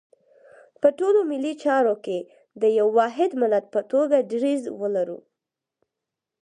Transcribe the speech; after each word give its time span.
په 0.81 0.87
ټولو 0.99 1.19
ملي 1.31 1.53
چارو 1.63 1.95
کې 2.05 2.19
د 2.61 2.63
یو 2.79 2.87
واحد 2.97 3.31
ملت 3.41 3.65
په 3.73 3.81
توګه 3.91 4.17
دریځ 4.31 4.61
ولرو. 4.81 5.19